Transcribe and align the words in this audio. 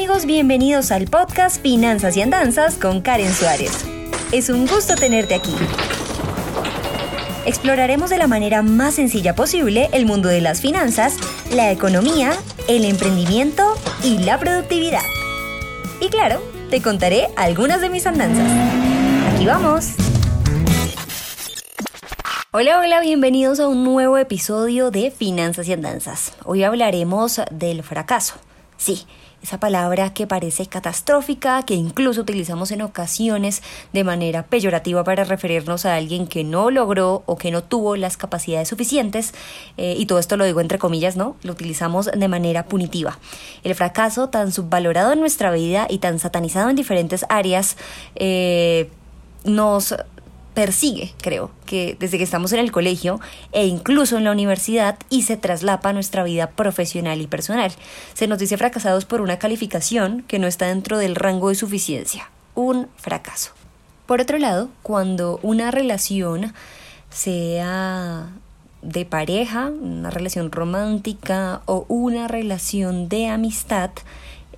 amigos, 0.00 0.24
bienvenidos 0.24 0.92
al 0.92 1.08
podcast 1.08 1.60
Finanzas 1.60 2.16
y 2.16 2.22
Andanzas 2.22 2.76
con 2.76 3.02
Karen 3.02 3.34
Suárez. 3.34 3.84
Es 4.32 4.48
un 4.48 4.66
gusto 4.66 4.94
tenerte 4.94 5.34
aquí. 5.34 5.54
Exploraremos 7.44 8.08
de 8.08 8.16
la 8.16 8.26
manera 8.26 8.62
más 8.62 8.94
sencilla 8.94 9.34
posible 9.34 9.90
el 9.92 10.06
mundo 10.06 10.30
de 10.30 10.40
las 10.40 10.62
finanzas, 10.62 11.18
la 11.52 11.70
economía, 11.70 12.32
el 12.66 12.86
emprendimiento 12.86 13.74
y 14.02 14.16
la 14.20 14.38
productividad. 14.38 15.04
Y 16.00 16.08
claro, 16.08 16.42
te 16.70 16.80
contaré 16.80 17.28
algunas 17.36 17.82
de 17.82 17.90
mis 17.90 18.06
andanzas. 18.06 18.50
Aquí 19.34 19.44
vamos. 19.44 19.90
Hola, 22.52 22.78
hola, 22.78 23.00
bienvenidos 23.00 23.60
a 23.60 23.68
un 23.68 23.84
nuevo 23.84 24.16
episodio 24.16 24.90
de 24.90 25.10
Finanzas 25.10 25.68
y 25.68 25.74
Andanzas. 25.74 26.32
Hoy 26.46 26.62
hablaremos 26.62 27.42
del 27.50 27.82
fracaso. 27.82 28.36
Sí, 28.78 29.06
esa 29.42 29.58
palabra 29.58 30.12
que 30.12 30.26
parece 30.26 30.66
catastrófica, 30.66 31.62
que 31.62 31.74
incluso 31.74 32.20
utilizamos 32.20 32.70
en 32.70 32.82
ocasiones 32.82 33.62
de 33.92 34.04
manera 34.04 34.44
peyorativa 34.44 35.02
para 35.04 35.24
referirnos 35.24 35.86
a 35.86 35.96
alguien 35.96 36.26
que 36.26 36.44
no 36.44 36.70
logró 36.70 37.22
o 37.26 37.36
que 37.36 37.50
no 37.50 37.62
tuvo 37.62 37.96
las 37.96 38.16
capacidades 38.16 38.68
suficientes, 38.68 39.32
eh, 39.76 39.94
y 39.98 40.06
todo 40.06 40.18
esto 40.18 40.36
lo 40.36 40.44
digo 40.44 40.60
entre 40.60 40.78
comillas, 40.78 41.16
¿no? 41.16 41.36
Lo 41.42 41.52
utilizamos 41.52 42.06
de 42.06 42.28
manera 42.28 42.66
punitiva. 42.66 43.18
El 43.64 43.74
fracaso 43.74 44.28
tan 44.28 44.52
subvalorado 44.52 45.12
en 45.12 45.20
nuestra 45.20 45.50
vida 45.50 45.86
y 45.88 45.98
tan 45.98 46.18
satanizado 46.18 46.68
en 46.70 46.76
diferentes 46.76 47.24
áreas, 47.28 47.76
eh, 48.16 48.90
nos 49.44 49.94
persigue, 50.54 51.14
creo, 51.20 51.50
que 51.64 51.96
desde 51.98 52.18
que 52.18 52.24
estamos 52.24 52.52
en 52.52 52.58
el 52.58 52.72
colegio 52.72 53.20
e 53.52 53.66
incluso 53.66 54.18
en 54.18 54.24
la 54.24 54.32
universidad 54.32 54.98
y 55.08 55.22
se 55.22 55.36
traslapa 55.36 55.92
nuestra 55.92 56.24
vida 56.24 56.50
profesional 56.50 57.20
y 57.20 57.26
personal. 57.26 57.72
Se 58.14 58.26
nos 58.26 58.38
dice 58.38 58.56
fracasados 58.56 59.04
por 59.04 59.20
una 59.20 59.38
calificación 59.38 60.22
que 60.26 60.38
no 60.38 60.46
está 60.46 60.66
dentro 60.66 60.98
del 60.98 61.14
rango 61.14 61.48
de 61.48 61.54
suficiencia. 61.54 62.30
Un 62.54 62.88
fracaso. 62.96 63.52
Por 64.06 64.20
otro 64.20 64.38
lado, 64.38 64.70
cuando 64.82 65.38
una 65.42 65.70
relación 65.70 66.52
sea 67.10 68.28
de 68.82 69.04
pareja, 69.04 69.66
una 69.66 70.10
relación 70.10 70.50
romántica 70.50 71.62
o 71.66 71.84
una 71.88 72.26
relación 72.28 73.08
de 73.08 73.28
amistad, 73.28 73.90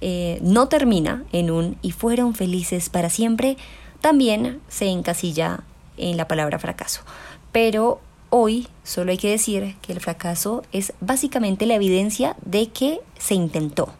eh, 0.00 0.38
no 0.42 0.68
termina 0.68 1.24
en 1.32 1.50
un 1.50 1.76
y 1.82 1.92
fueron 1.92 2.34
felices 2.34 2.88
para 2.88 3.10
siempre, 3.10 3.56
también 4.00 4.60
se 4.68 4.86
encasilla 4.86 5.64
en 5.96 6.16
la 6.16 6.28
palabra 6.28 6.58
fracaso. 6.58 7.02
Pero 7.52 8.00
hoy 8.30 8.68
solo 8.82 9.10
hay 9.10 9.18
que 9.18 9.30
decir 9.30 9.76
que 9.82 9.92
el 9.92 10.00
fracaso 10.00 10.62
es 10.72 10.92
básicamente 11.00 11.66
la 11.66 11.74
evidencia 11.74 12.36
de 12.44 12.68
que 12.68 13.00
se 13.18 13.34
intentó 13.34 13.92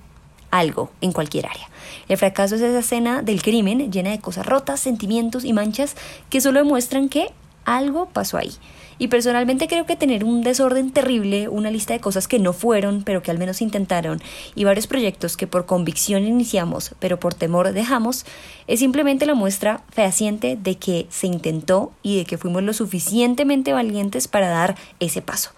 algo 0.50 0.90
en 1.00 1.12
cualquier 1.12 1.46
área. 1.46 1.68
El 2.08 2.18
fracaso 2.18 2.54
es 2.54 2.62
esa 2.62 2.78
escena 2.78 3.22
del 3.22 3.42
crimen 3.42 3.90
llena 3.90 4.10
de 4.10 4.20
cosas 4.20 4.46
rotas, 4.46 4.80
sentimientos 4.80 5.44
y 5.44 5.52
manchas 5.52 5.96
que 6.30 6.40
solo 6.40 6.60
demuestran 6.60 7.08
que 7.08 7.30
algo 7.64 8.06
pasó 8.06 8.38
ahí. 8.38 8.52
Y 8.98 9.08
personalmente 9.08 9.66
creo 9.66 9.84
que 9.84 9.96
tener 9.96 10.22
un 10.22 10.42
desorden 10.42 10.92
terrible, 10.92 11.48
una 11.48 11.70
lista 11.70 11.92
de 11.92 12.00
cosas 12.00 12.28
que 12.28 12.38
no 12.38 12.52
fueron, 12.52 13.02
pero 13.02 13.22
que 13.22 13.30
al 13.30 13.38
menos 13.38 13.60
intentaron, 13.60 14.22
y 14.54 14.62
varios 14.62 14.86
proyectos 14.86 15.36
que 15.36 15.48
por 15.48 15.66
convicción 15.66 16.24
iniciamos, 16.24 16.94
pero 17.00 17.19
por 17.19 17.34
temor 17.34 17.72
dejamos, 17.72 18.24
es 18.69 18.78
simplemente 18.78 19.27
la 19.27 19.34
muestra 19.34 19.82
fehaciente 19.91 20.56
de 20.56 20.77
que 20.77 21.06
se 21.10 21.27
intentó 21.27 21.92
y 22.02 22.19
de 22.19 22.24
que 22.24 22.38
fuimos 22.38 22.62
lo 22.62 22.72
suficientemente 22.74 23.72
valientes 23.72 24.28
para 24.28 24.48
dar 24.48 24.76
ese 25.00 25.20
paso. 25.20 25.50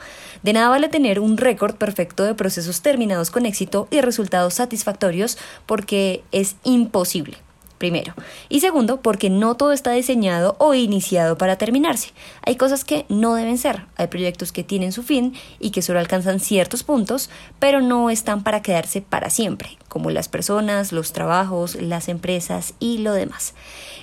De 0.42 0.52
nada 0.52 0.70
vale 0.70 0.89
tener 0.89 1.20
un 1.20 1.36
récord 1.36 1.74
perfecto 1.74 2.24
de 2.24 2.34
procesos 2.34 2.80
terminados 2.80 3.30
con 3.30 3.44
éxito 3.44 3.89
y 3.91 4.00
resultados 4.00 4.55
satisfactorios 4.55 5.36
porque 5.66 6.22
es 6.33 6.56
imposible 6.64 7.44
primero. 7.78 8.14
Y 8.48 8.61
segundo, 8.61 9.00
porque 9.00 9.30
no 9.30 9.56
todo 9.56 9.72
está 9.72 9.92
diseñado 9.92 10.57
o 10.58 10.74
iniciado 10.74 11.36
para 11.39 11.57
terminarse. 11.57 12.12
Hay 12.42 12.57
cosas 12.57 12.85
que 12.85 13.07
no 13.08 13.35
deben 13.35 13.58
ser. 13.58 13.86
Hay 13.96 14.08
proyectos 14.08 14.52
que 14.52 14.64
tienen 14.64 14.92
su 14.92 15.02
fin 15.02 15.34
y 15.60 15.70
que 15.70 15.82
solo 15.82 15.98
alcanzan 15.98 16.40
ciertos 16.40 16.82
puntos, 16.82 17.30
pero 17.58 17.80
no 17.80 18.10
están 18.10 18.42
para 18.42 18.62
quedarse 18.62 19.00
para 19.00 19.30
siempre, 19.30 19.78
como 19.88 20.10
las 20.10 20.28
personas, 20.28 20.92
los 20.92 21.12
trabajos, 21.12 21.77
las 21.77 22.08
empresas 22.08 22.74
y 22.80 22.98
lo 22.98 23.12
demás. 23.12 23.55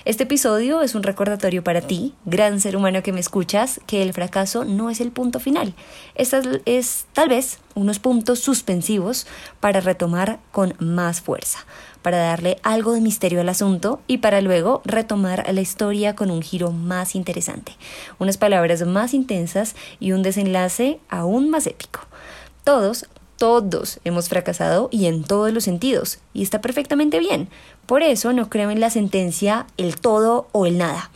Este 0.04 0.24
episodio 0.24 0.82
es 0.82 0.94
un 0.94 1.02
recordatorio 1.02 1.62
para 1.62 1.80
ti, 1.80 2.14
gran 2.24 2.60
ser 2.60 2.76
humano 2.76 3.02
que 3.02 3.12
me 3.12 3.20
escuchas, 3.20 3.80
que 3.86 4.02
el 4.02 4.12
fracaso 4.12 4.64
no 4.64 4.90
es 4.90 5.00
el 5.00 5.12
punto 5.12 5.38
final. 5.38 5.74
Esta 6.14 6.42
es 6.64 7.06
tal 7.12 7.28
vez 7.28 7.58
unos 7.74 7.98
puntos 7.98 8.40
suspensivos 8.40 9.26
para 9.60 9.80
retomar 9.80 10.40
con 10.50 10.74
más 10.78 11.20
fuerza 11.20 11.60
para 12.02 12.18
darle 12.18 12.58
algo 12.62 12.92
de 12.92 13.00
misterio 13.00 13.40
al 13.40 13.48
asunto 13.48 14.00
y 14.06 14.18
para 14.18 14.40
luego 14.40 14.82
retomar 14.84 15.46
la 15.52 15.60
historia 15.60 16.14
con 16.14 16.30
un 16.30 16.42
giro 16.42 16.72
más 16.72 17.14
interesante, 17.14 17.76
unas 18.18 18.36
palabras 18.36 18.84
más 18.86 19.14
intensas 19.14 19.74
y 20.00 20.12
un 20.12 20.22
desenlace 20.22 21.00
aún 21.08 21.50
más 21.50 21.66
épico. 21.66 22.00
Todos, 22.64 23.06
todos 23.36 24.00
hemos 24.04 24.28
fracasado 24.28 24.88
y 24.90 25.06
en 25.06 25.24
todos 25.24 25.52
los 25.52 25.64
sentidos, 25.64 26.18
y 26.32 26.42
está 26.42 26.60
perfectamente 26.60 27.18
bien. 27.18 27.48
Por 27.86 28.02
eso 28.02 28.32
no 28.32 28.48
creo 28.48 28.70
en 28.70 28.80
la 28.80 28.90
sentencia 28.90 29.66
el 29.76 29.96
todo 29.96 30.48
o 30.52 30.66
el 30.66 30.78
nada 30.78 31.10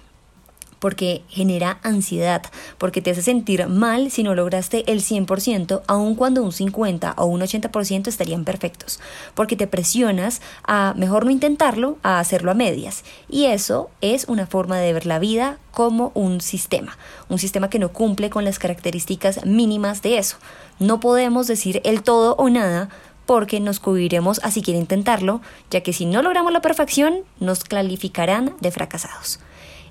porque 0.79 1.23
genera 1.29 1.79
ansiedad, 1.83 2.43
porque 2.79 3.03
te 3.03 3.11
hace 3.11 3.23
sentir 3.23 3.67
mal 3.69 4.11
si 4.11 4.23
no 4.23 4.35
lograste 4.35 4.91
el 4.91 5.01
100%, 5.01 5.83
aun 5.87 6.15
cuando 6.15 6.43
un 6.43 6.53
50 6.53 7.15
o 7.17 7.27
un 7.27 7.41
80% 7.41 8.09
estarían 8.09 8.45
perfectos, 8.45 9.01
porque 9.35 9.57
te 9.57 9.67
presionas 9.67 10.41
a 10.65 10.95
mejor 10.97 11.25
no 11.25 11.31
intentarlo, 11.31 11.99
a 12.03 12.21
hacerlo 12.21 12.51
a 12.51 12.55
medias. 12.55 13.05
Y 13.29 13.47
eso 13.47 13.91
es 14.01 14.27
una 14.29 14.47
forma 14.47 14.79
de 14.79 14.93
ver 14.93 15.07
la 15.07 15.19
vida 15.19 15.59
como 15.73 16.13
un 16.15 16.41
sistema, 16.41 16.97
un 17.29 17.39
sistema 17.39 17.71
que 17.71 17.79
no 17.79 17.93
cumple 17.93 18.31
con 18.31 18.45
las 18.45 18.59
características 18.59 19.45
mínimas 19.45 20.03
de 20.03 20.19
eso. 20.19 20.37
No 20.79 21.01
podemos 21.01 21.47
decir 21.47 21.81
el 21.85 22.03
todo 22.03 22.35
o 22.37 22.49
nada 22.49 22.89
porque 23.27 23.61
nos 23.61 23.81
cubriremos 23.81 24.41
a 24.45 24.51
siquiera 24.51 24.79
intentarlo, 24.79 25.41
ya 25.71 25.83
que 25.83 25.93
si 25.93 26.07
no 26.07 26.23
logramos 26.23 26.53
la 26.53 26.61
perfección, 26.61 27.21
nos 27.41 27.65
calificarán 27.65 28.55
de 28.61 28.71
fracasados. 28.71 29.41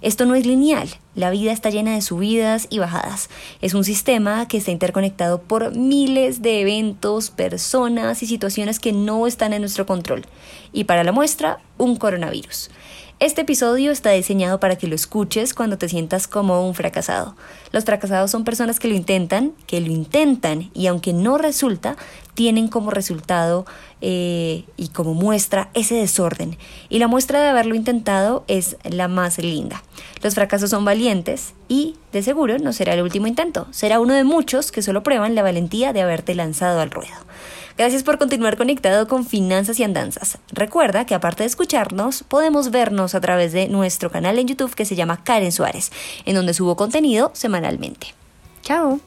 Esto 0.02 0.26
no 0.26 0.36
es 0.36 0.46
lineal, 0.46 0.90
la 1.16 1.30
vida 1.30 1.52
está 1.52 1.70
llena 1.70 1.94
de 1.96 2.02
subidas 2.02 2.68
y 2.70 2.80
bajadas. 2.80 3.30
Es 3.62 3.74
un 3.74 3.84
sistema 3.84 4.48
que 4.48 4.58
está 4.58 4.72
interconectado 4.72 5.42
por 5.42 5.76
miles 5.76 6.42
de 6.42 6.62
eventos, 6.62 7.30
personas 7.30 8.22
y 8.22 8.28
situaciones 8.28 8.80
que 8.80 8.92
no 8.92 9.26
están 9.28 9.54
en 9.54 9.62
nuestro 9.62 9.86
control. 9.86 10.26
Y 10.74 10.84
para 10.84 11.04
la 11.04 11.12
muestra, 11.12 11.60
un 11.78 11.96
coronavirus. 11.96 12.70
Este 13.22 13.44
episodio 13.44 13.94
está 13.94 14.12
diseñado 14.12 14.60
para 14.60 14.76
que 14.76 14.88
lo 14.88 14.96
escuches 14.96 15.54
cuando 15.54 15.78
te 15.78 15.88
sientas 15.88 16.28
como 16.28 16.68
un 16.68 16.76
fracasado. 16.76 17.38
Los 17.72 17.86
fracasados 17.86 18.30
son 18.30 18.44
personas 18.44 18.78
que 18.78 18.90
lo 18.90 18.94
intentan, 18.94 19.54
que 19.68 19.80
lo 19.80 19.88
intentan 19.88 20.70
y 20.74 20.88
aunque 20.88 21.14
no 21.14 21.38
resulta, 21.38 21.96
tienen 22.34 22.68
como 22.68 22.92
resultado 22.92 23.66
eh, 24.02 24.66
y 24.76 24.90
como 24.90 25.14
muestra 25.14 25.70
ese 25.74 25.96
desorden. 25.96 26.58
Y 26.90 27.00
la 27.00 27.08
muestra 27.08 27.42
de 27.42 27.48
haberlo 27.48 27.76
intentado 27.76 28.44
es 28.50 28.76
la 28.84 29.08
más 29.08 29.38
linda. 29.38 29.82
Los 30.22 30.36
fracasos 30.36 30.70
son 30.70 30.84
valientes 30.84 31.54
y 31.70 31.96
de 32.12 32.22
seguro 32.22 32.60
no 32.60 32.74
será 32.74 32.96
el 32.96 33.02
último 33.02 33.28
intento, 33.28 33.66
será 33.72 34.02
uno 34.02 34.14
de 34.14 34.26
muchos 34.26 34.74
que 34.74 34.82
solo 34.82 35.04
prueban 35.04 35.36
la 35.36 35.42
valentía 35.42 35.94
de 35.94 36.02
haberte 36.02 36.36
lanzado 36.36 36.82
al 36.82 36.92
ruedo. 36.92 37.16
Gracias 37.78 38.04
por 38.04 38.18
continuar 38.18 38.56
conectado 38.56 39.08
con 39.08 39.26
Finanzas 39.26 39.80
y 39.80 39.84
Andanzas. 39.84 40.38
Recuerda 40.52 41.06
que 41.06 41.14
aparte 41.14 41.44
de 41.44 41.48
escucharnos, 41.48 42.24
podemos 42.24 42.72
vernos 42.72 43.16
a 43.16 43.22
través 43.22 43.52
de 43.52 43.68
nuestro 43.68 44.10
canal 44.10 44.40
en 44.40 44.48
YouTube 44.48 44.74
que 44.74 44.86
se 44.86 44.96
llama 44.96 45.24
Karen 45.24 45.52
Suárez, 45.52 45.92
en 46.26 46.36
donde 46.36 46.54
subo 46.54 46.78
contenido 46.78 47.32
semanalmente. 47.34 48.14
Chao. 48.62 49.02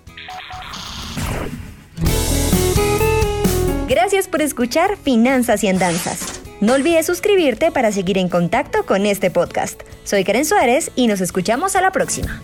Gracias 3.89 4.29
por 4.29 4.43
escuchar 4.43 4.99
Finanzas 4.99 5.65
y 5.65 5.69
Andanzas. 5.69 6.43
No 6.61 6.75
olvides 6.75 7.07
suscribirte 7.07 7.71
para 7.71 7.91
seguir 7.91 8.19
en 8.19 8.29
contacto 8.29 8.85
con 8.85 9.07
este 9.07 9.31
podcast. 9.31 9.81
Soy 10.05 10.25
Karen 10.25 10.45
Suárez 10.45 10.91
y 10.95 11.07
nos 11.07 11.23
escuchamos 11.23 11.75
a 11.75 11.81
la 11.81 11.91
próxima. 11.91 12.43